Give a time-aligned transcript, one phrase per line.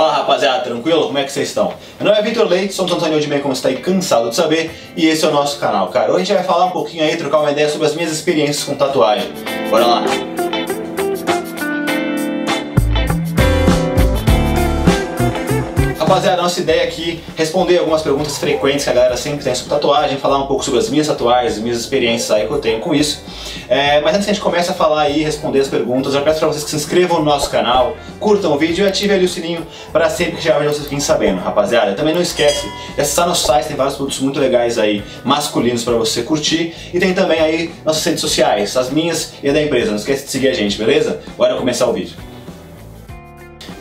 [0.00, 1.08] Fala rapaziada, tranquilo?
[1.08, 1.74] Como é que vocês estão?
[2.00, 4.30] Meu nome é Vitor Leite, sou um Antônio de Meio, como você está aí cansado
[4.30, 6.10] de saber, e esse é o nosso canal, cara.
[6.10, 8.64] Hoje a gente vai falar um pouquinho aí, trocar uma ideia sobre as minhas experiências
[8.64, 9.30] com tatuagem.
[9.68, 10.29] Bora lá!
[16.10, 19.70] Rapaziada, nossa ideia aqui é responder algumas perguntas frequentes que a galera sempre tem sobre
[19.70, 22.92] tatuagem, falar um pouco sobre as minhas tatuagens, minhas experiências aí que eu tenho com
[22.92, 23.22] isso.
[23.68, 26.40] É, mas antes que a gente comece a falar e responder as perguntas, eu peço
[26.40, 29.28] para vocês que se inscrevam no nosso canal, curtam o vídeo e ativem ali o
[29.28, 31.94] sininho para sempre que já vocês fiquem sabendo, rapaziada.
[31.94, 35.94] Também não esquece de acessar nosso site, tem vários produtos muito legais aí, masculinos para
[35.94, 36.74] você curtir.
[36.92, 39.92] E tem também aí nossas redes sociais, as minhas e a da empresa.
[39.92, 41.20] Não esquece de seguir a gente, beleza?
[41.36, 42.29] Bora começar o vídeo.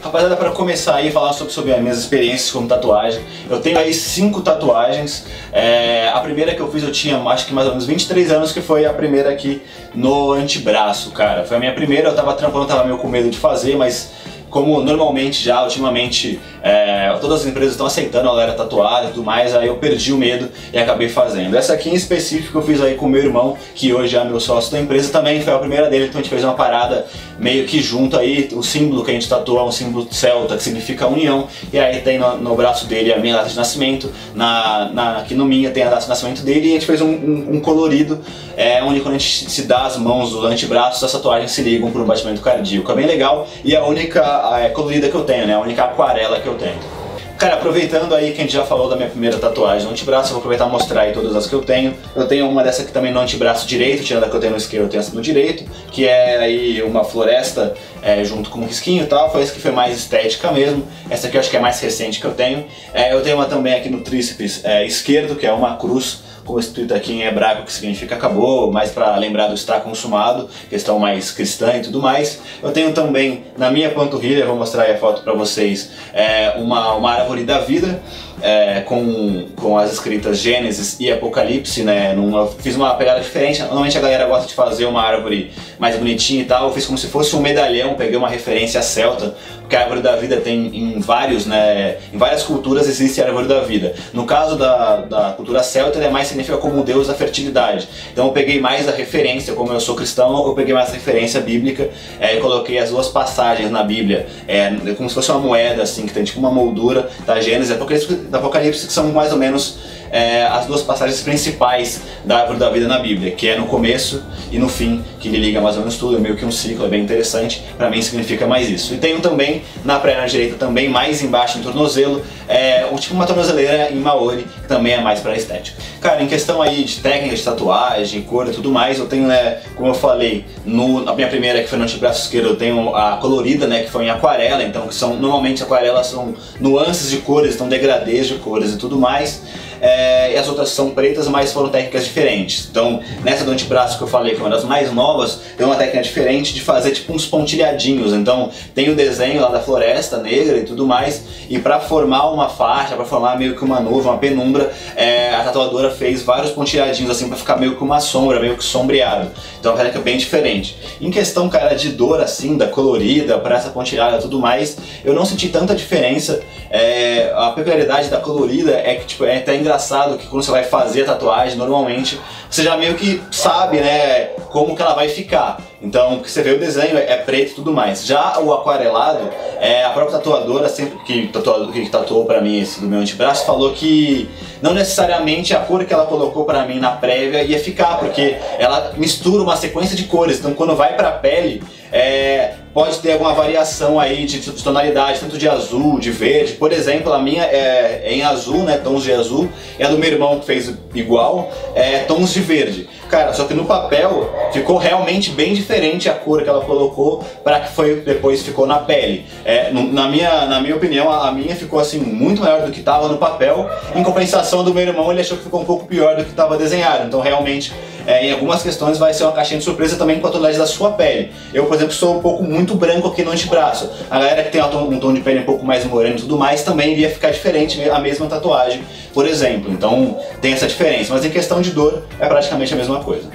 [0.10, 3.94] Rapaziada, para começar aí falar sobre, sobre as minhas experiências com tatuagem, eu tenho aí
[3.94, 5.28] cinco tatuagens.
[5.54, 8.52] É, a primeira que eu fiz eu tinha acho que mais ou menos 23 anos,
[8.52, 9.62] que foi a primeira aqui
[9.94, 11.44] no antebraço, cara.
[11.44, 14.10] Foi a minha primeira, eu tava trampando, tava meio com medo de fazer, mas
[14.50, 19.24] como normalmente já, ultimamente, é, todas as empresas estão aceitando a galera tatuada e tudo
[19.24, 21.56] mais, aí eu perdi o medo e acabei fazendo.
[21.56, 24.72] Essa aqui em específico eu fiz aí com meu irmão, que hoje é meu sócio
[24.72, 27.06] da empresa, também foi a primeira dele, então a gente fez uma parada
[27.40, 30.64] meio que junto aí, o símbolo que a gente tatuou é um símbolo celta, que
[30.64, 34.90] significa união, e aí tem no, no braço dele a minha data de nascimento, na,
[34.94, 37.10] na, aqui no minha tem a data de nascimento dele, e a gente fez um,
[37.10, 38.20] um, um colorido,
[38.58, 41.92] é, onde quando a gente se dá as mãos do antebraço, as tatuagens se ligam
[41.92, 42.92] por um batimento cardíaco.
[42.92, 44.22] É bem legal, e a única
[44.60, 45.56] é, colorida que eu tenho, né?
[45.56, 46.99] A única aquarela que eu tenho.
[47.40, 50.32] Cara, aproveitando aí que a gente já falou da minha primeira tatuagem no antebraço, eu
[50.32, 51.96] vou aproveitar e mostrar aí todas as que eu tenho.
[52.14, 54.58] Eu tenho uma dessa aqui também no antebraço direito, tirando a que eu tenho no
[54.58, 58.66] esquerdo, eu tenho essa no direito, que é aí uma floresta é, junto com um
[58.66, 60.86] risquinho e tal, foi essa que foi mais estética mesmo.
[61.10, 62.66] Essa aqui eu acho que é mais recente que eu tenho.
[62.94, 66.24] É, eu tenho uma também aqui no tríceps é, esquerdo, que é uma cruz
[66.58, 71.32] escrito aqui em hebraico que significa acabou, mais para lembrar do está consumado, questão mais
[71.32, 72.42] cristã e tudo mais.
[72.64, 76.94] Eu tenho também na minha panturrilha, vou mostrar aí a foto para vocês, é, uma,
[76.94, 78.02] uma árvore da vida
[78.42, 82.14] é, com, com as escritas Gênesis e Apocalipse, né?
[82.14, 83.62] Numa, fiz uma pegada diferente.
[83.62, 86.68] Normalmente a galera gosta de fazer uma árvore mais bonitinha e tal.
[86.68, 90.16] Eu fiz como se fosse um medalhão, peguei uma referência celta, porque a árvore da
[90.16, 91.98] vida tem em vários, né?
[92.14, 93.94] Em várias culturas existe a árvore da vida.
[94.14, 97.88] No caso da, da cultura celta, ele é mais significa como o deus da fertilidade.
[98.12, 101.40] Então eu peguei mais a referência, como eu sou cristão, eu peguei mais a referência
[101.40, 105.84] bíblica é, e coloquei as duas passagens na Bíblia, é, como se fosse uma moeda,
[105.84, 109.32] assim, que tem tipo uma moldura da Gênesis e Apocalipse do Apocalipse, que são mais
[109.32, 109.78] ou menos
[110.12, 114.24] é, as duas passagens principais da árvore da vida na Bíblia, que é no começo
[114.52, 116.86] e no fim, que ele liga mais ou menos tudo, é meio que um ciclo,
[116.86, 118.94] é bem interessante, para mim significa mais isso.
[118.94, 123.92] E tenho também, na perna direita também, mais embaixo no tornozelo, é, tipo uma tornozeleira
[123.92, 125.78] em Maori, que também é mais para estética.
[126.02, 129.60] Cara, em questão aí de técnica de tatuagem, cor e tudo mais, eu tenho, né,
[129.76, 133.18] como eu falei, no, a minha primeira que foi no antebraço esquerdo, eu tenho a
[133.18, 137.56] colorida, né, que foi em aquarela, então que são, normalmente aquarelas são nuances de cores,
[137.56, 139.42] então degradês de cores e tudo mais
[139.82, 142.68] é, e as outras são pretas, mas foram técnicas diferentes.
[142.70, 145.76] Então, nessa do antebraço que eu falei, que é uma das mais novas, tem uma
[145.76, 148.14] técnica diferente de fazer tipo uns pontilhadinhos.
[148.14, 152.50] Então, tem o desenho lá da floresta negra e tudo mais, e para formar uma
[152.50, 157.12] faixa, para formar meio que uma nuvem, uma penumbra, é, a tatuadora fez vários pontilhadinhos
[157.12, 159.32] assim para ficar meio que uma sombra, meio que sombreado.
[159.60, 160.78] Então, é uma técnica bem diferente.
[161.00, 165.14] Em questão, cara, de dor assim, da colorida para essa pontilhada e tudo mais, eu
[165.14, 166.42] não senti tanta diferença.
[166.70, 169.69] É, a peculiaridade da colorida é que tipo, é até engraçado
[170.18, 172.20] que quando você vai fazer a tatuagem, normalmente
[172.50, 175.60] você já meio que sabe, né, como que ela vai ficar.
[175.82, 178.06] Então, porque você vê o desenho, é preto e tudo mais.
[178.06, 182.82] Já o aquarelado, é, a própria tatuadora, sempre que, tatuou, que tatuou pra mim esse
[182.82, 184.30] do meu antebraço, falou que
[184.62, 188.94] não necessariamente a cor que ela colocou pra mim na prévia ia ficar, porque ela
[188.98, 190.40] mistura uma sequência de cores.
[190.40, 195.38] Então, quando vai pra pele, é, pode ter alguma variação aí de, de, tonalidade, tanto
[195.38, 196.54] de azul, de verde.
[196.54, 199.98] Por exemplo, a minha é, é, em azul, né, tons de azul, e a do
[199.98, 202.88] meu irmão que fez igual, é tons de verde.
[203.10, 207.60] Cara, só que no papel ficou realmente bem diferente a cor que ela colocou para
[207.60, 209.26] que foi depois ficou na pele.
[209.44, 212.80] É, na, minha, na minha opinião, a, a minha ficou assim muito maior do que
[212.80, 213.70] estava no papel.
[213.94, 216.58] Em compensação do meu irmão, ele achou que ficou um pouco pior do que estava
[216.58, 217.08] desenhado.
[217.08, 217.74] Então realmente
[218.10, 220.66] é, em algumas questões vai ser uma caixinha de surpresa também com a tonalidade da
[220.66, 221.32] sua pele.
[221.54, 223.88] Eu, por exemplo, sou um pouco muito branco aqui no antebraço.
[224.10, 226.64] A galera que tem um tom de pele um pouco mais moreno e tudo mais
[226.64, 228.84] também iria ficar diferente a mesma tatuagem,
[229.14, 229.72] por exemplo.
[229.72, 231.14] Então tem essa diferença.
[231.14, 233.30] Mas em questão de dor é praticamente a mesma coisa.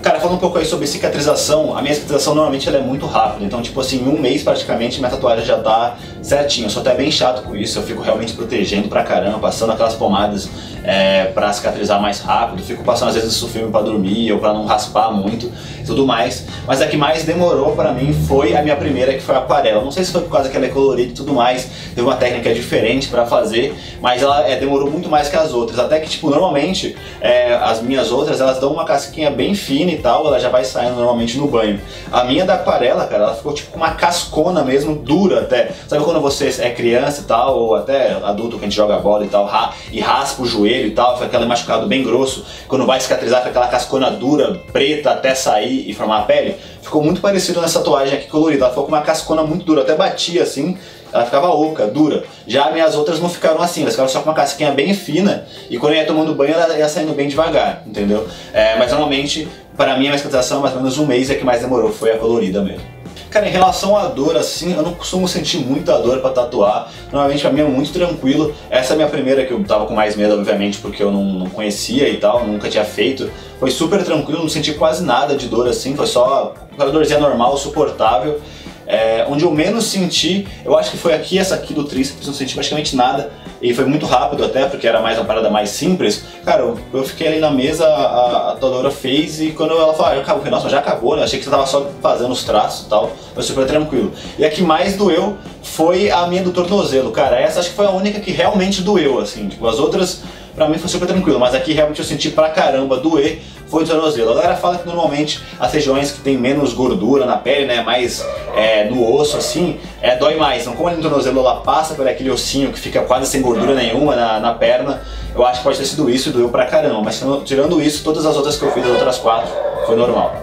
[0.00, 3.44] Cara, falando um pouco aí sobre cicatrização, a minha cicatrização normalmente ela é muito rápida,
[3.44, 6.66] então tipo assim, em um mês praticamente minha tatuagem já tá certinho.
[6.66, 9.94] Eu sou até bem chato com isso, eu fico realmente protegendo pra caramba, passando aquelas
[9.94, 10.48] pomadas
[10.82, 14.52] é, para cicatrizar mais rápido, fico passando às vezes isso filme para dormir ou para
[14.52, 15.50] não raspar muito
[15.80, 16.44] e tudo mais.
[16.66, 19.82] Mas a que mais demorou para mim foi a minha primeira, que foi a aquarela.
[19.82, 22.16] Não sei se foi por causa que ela é colorida e tudo mais, teve uma
[22.16, 25.78] técnica diferente para fazer, mas ela é, demorou muito mais que as outras.
[25.78, 29.98] Até que, tipo, normalmente é, as minhas outras elas dão uma casquinha bem fina e
[29.98, 31.80] tal, ela já vai saindo normalmente no banho.
[32.12, 35.72] A minha da aquarela, cara, ela ficou tipo uma cascona mesmo, dura até.
[35.88, 39.24] Sabe quando você é criança e tal, ou até adulto que a gente joga bola
[39.24, 39.50] e tal,
[39.92, 40.86] e raspa o joelho?
[40.86, 45.10] e tal, foi aquele machucado bem grosso, quando vai cicatrizar com aquela cascona dura, preta,
[45.10, 48.84] até sair e formar a pele, ficou muito parecido nessa tatuagem aqui colorida, ela ficou
[48.84, 50.76] com uma cascona muito dura, até batia assim,
[51.12, 52.24] ela ficava oca, dura.
[52.46, 55.78] Já minhas outras não ficaram assim, elas ficaram só com uma casquinha bem fina e
[55.78, 58.26] quando eu ia tomando banho ela ia saindo bem devagar, entendeu?
[58.52, 60.30] É, mas normalmente, para mim a minha
[60.60, 62.96] mais ou menos um mês é que mais demorou, foi a colorida mesmo.
[63.36, 66.90] Cara, em relação à dor, assim, eu não costumo sentir muita dor para tatuar.
[67.12, 68.54] Normalmente pra mim é muito tranquilo.
[68.70, 71.22] Essa é a minha primeira que eu tava com mais medo, obviamente, porque eu não,
[71.22, 73.30] não conhecia e tal, nunca tinha feito.
[73.58, 77.56] Foi super tranquilo, não senti quase nada de dor assim, foi só uma dorzinha normal,
[77.58, 78.40] suportável.
[78.86, 82.34] É, onde eu menos senti, eu acho que foi aqui, essa aqui do tríceps, não
[82.34, 83.32] senti praticamente nada.
[83.60, 86.24] E foi muito rápido até, porque era mais uma parada mais simples.
[86.44, 86.62] Cara,
[86.92, 90.68] eu, fiquei ali na mesa, a, a fez e quando ela falou, ah, acabou, nossa,
[90.68, 91.24] já acabou, né?
[91.24, 93.10] Achei que você tava só fazendo os traços e tal.
[93.34, 94.12] Foi super tranquilo.
[94.38, 97.40] E a que mais doeu foi a minha do tornozelo, cara.
[97.40, 99.48] Essa acho que foi a única que realmente doeu, assim.
[99.48, 100.22] Tipo, as outras
[100.56, 103.86] pra mim foi super tranquilo, mas aqui realmente eu senti pra caramba doer foi o
[103.86, 104.30] tornozelo.
[104.30, 108.24] A galera fala que normalmente as regiões que tem menos gordura na pele, né, mais
[108.56, 110.62] é, no osso assim, é, dói mais.
[110.62, 114.16] Então como no tornozelo ela passa por aquele ossinho que fica quase sem gordura nenhuma
[114.16, 115.02] na, na perna,
[115.34, 117.02] eu acho que pode ter sido isso e doeu pra caramba.
[117.02, 119.52] Mas tirando isso, todas as outras que eu fiz, as outras quatro,
[119.84, 120.42] foi normal.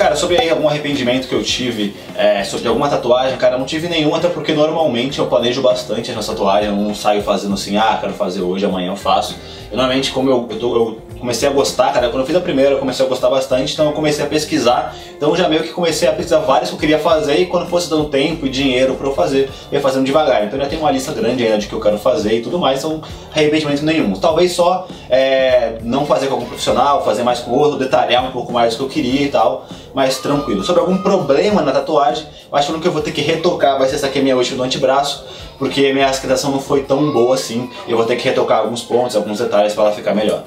[0.00, 3.86] Cara, sobre algum arrependimento que eu tive é, sobre alguma tatuagem, cara, eu não tive
[3.86, 7.98] nenhum, até porque normalmente eu planejo bastante essa tatuagem, eu não saio fazendo assim, ah,
[8.00, 9.36] quero fazer hoje, amanhã eu faço.
[9.70, 12.40] Eu, normalmente, como eu, eu, tô, eu comecei a gostar, cara, quando eu fiz a
[12.40, 15.68] primeira eu comecei a gostar bastante, então eu comecei a pesquisar, então já meio que
[15.68, 18.94] comecei a pesquisar várias que eu queria fazer e quando fosse dando tempo e dinheiro
[18.94, 20.46] pra eu fazer, eu ia fazendo devagar.
[20.46, 22.78] Então já tem uma lista grande ainda de que eu quero fazer e tudo mais,
[22.78, 24.14] então arrependimento nenhum.
[24.14, 28.52] Talvez só é, não fazer com algum profissional, fazer mais com outro, detalhar um pouco
[28.52, 30.62] mais o que eu queria e tal, mas tranquilo.
[30.62, 33.96] Sobre algum problema na tatuagem, eu acho que eu vou ter que retocar vai ser
[33.96, 35.26] essa aqui é minha última do antebraço,
[35.58, 39.16] porque minha cicatrização não foi tão boa assim, eu vou ter que retocar alguns pontos,
[39.16, 40.44] alguns detalhes para ela ficar melhor.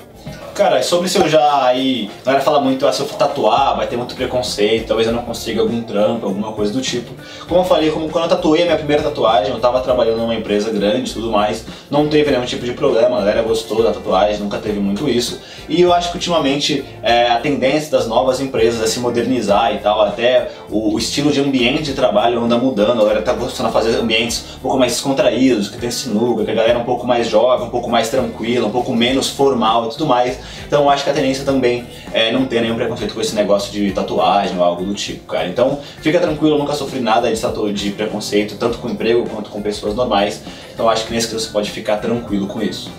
[0.54, 2.12] Cara, sobre se eu já aí.
[2.22, 5.14] A galera fala muito, ah, se eu for tatuar, vai ter muito preconceito, talvez eu
[5.14, 7.12] não consiga algum trampo, alguma coisa do tipo.
[7.48, 10.36] Como eu falei, como quando eu tatuei a minha primeira tatuagem, eu tava trabalhando numa
[10.36, 13.92] empresa grande e tudo mais, não teve nenhum tipo de problema, a galera gostou da
[13.92, 15.42] tatuagem, nunca teve muito isso.
[15.68, 19.80] E eu acho que ultimamente é, a tendência das novas empresas é se modernizar e
[19.80, 23.70] tal, até o, o, estilo de ambiente de trabalho anda mudando, a galera tá gostando
[23.70, 26.86] de fazer ambientes um pouco mais descontraídos, que tem sinuca, que a galera é um
[26.86, 30.43] pouco mais jovem, um pouco mais tranquila, um pouco menos formal e tudo mais.
[30.66, 33.92] Então acho que a tendência também é não ter nenhum preconceito com esse negócio de
[33.92, 35.48] tatuagem ou algo do tipo, cara.
[35.48, 39.50] Então fica tranquilo, eu nunca sofri nada de, tatu de preconceito, tanto com emprego quanto
[39.50, 40.42] com pessoas normais.
[40.74, 42.92] Então acho que nesse caso você pode ficar tranquilo com isso.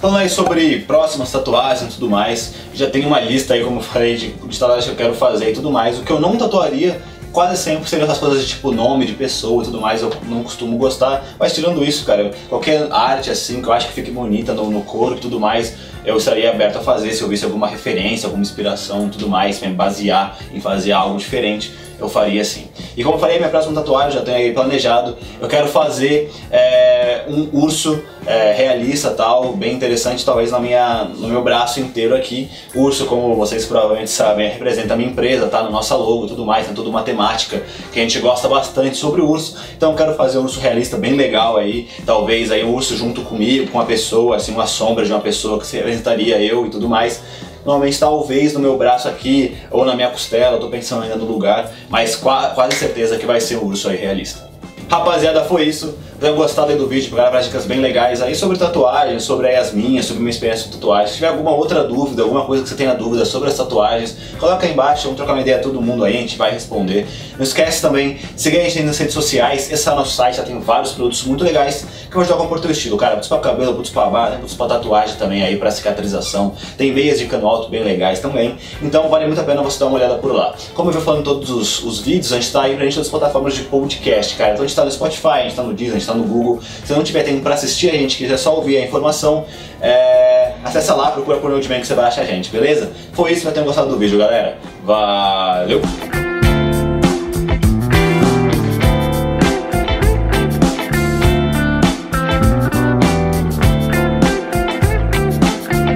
[0.00, 3.82] Falando aí sobre próximas tatuagens e tudo mais, já tem uma lista aí, como eu
[3.82, 5.98] falei, de, de tatuagens que eu quero fazer e tudo mais.
[5.98, 7.00] O que eu não tatuaria
[7.32, 10.42] quase sempre seriam essas coisas de tipo nome de pessoa e tudo mais, eu não
[10.42, 11.24] costumo gostar.
[11.38, 14.82] Mas tirando isso, cara, qualquer arte assim que eu acho que fique bonita no, no
[14.82, 18.42] corpo e tudo mais, eu estaria aberto a fazer se eu visse alguma referência, alguma
[18.42, 22.68] inspiração e tudo mais, me basear em fazer algo diferente eu faria assim.
[22.96, 25.16] E como eu falei, minha próxima tatuagem já tenho aí planejado.
[25.40, 31.28] Eu quero fazer é, um urso é, realista tal, bem interessante, talvez na minha, no
[31.28, 32.48] meu braço inteiro aqui.
[32.74, 36.44] O urso, como vocês provavelmente sabem, representa a minha empresa, tá no nossa logo tudo
[36.44, 37.62] mais, tem toda uma temática
[37.92, 39.56] que a gente gosta bastante sobre o urso.
[39.76, 43.22] Então eu quero fazer um urso realista bem legal aí, talvez aí um urso junto
[43.22, 46.70] comigo, com uma pessoa, assim, uma sombra de uma pessoa que se representaria eu e
[46.70, 47.22] tudo mais.
[47.68, 51.70] Normalmente talvez no meu braço aqui ou na minha costela, tô pensando ainda no lugar,
[51.90, 54.47] mas quase certeza que vai ser um urso aí realista.
[54.88, 59.22] Rapaziada, foi isso tenham gostado do vídeo, pegaram várias dicas bem legais aí sobre tatuagens,
[59.22, 61.10] sobre as minhas, sobre minha experiência com tatuagens.
[61.10, 64.66] Se tiver alguma outra dúvida, alguma coisa que você tenha dúvida sobre as tatuagens, coloca
[64.66, 67.06] aí embaixo, vamos trocar uma ideia todo mundo aí, a gente vai responder.
[67.36, 70.42] Não esquece também seguir a gente nas redes sociais, esse é o nosso site, já
[70.42, 73.12] tem vários produtos muito legais que vão ajudar a compor teu estilo, cara.
[73.12, 76.54] Produtos pra cabelo, produtos pra barba, produtos pra tatuagem também aí, pra cicatrização.
[76.76, 79.86] Tem meias de cano alto bem legais também, então vale muito a pena você dar
[79.86, 80.52] uma olhada por lá.
[80.74, 82.98] Como eu já falando em todos os, os vídeos, a gente tá aí pra gente
[82.98, 84.54] nas plataformas de podcast, cara.
[84.54, 86.24] Então a gente tá no Spotify, a gente tá no Disney, a gente tá no
[86.24, 86.60] Google.
[86.84, 89.44] Se não tiver tempo para assistir a gente, quiser só ouvir a informação,
[89.80, 92.90] é, acessa lá, procura por Nerdman que você vai achar a gente, beleza?
[93.12, 94.58] Foi isso, espero que tenham gostado do vídeo, galera.
[94.84, 95.80] Valeu!